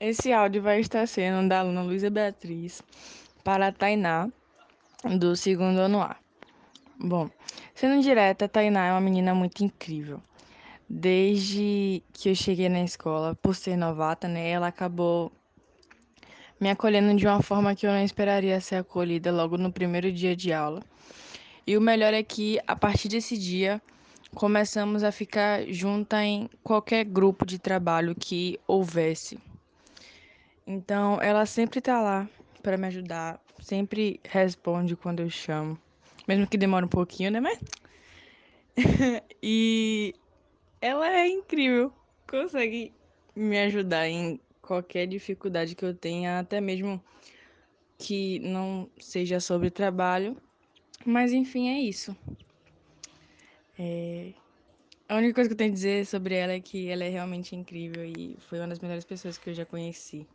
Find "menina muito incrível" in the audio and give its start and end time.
9.00-10.22